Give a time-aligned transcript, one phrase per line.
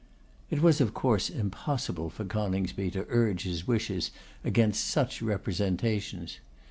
[0.49, 4.09] It was, of course, impossible for Coningsby to urge his wishes
[4.43, 6.39] against such representations.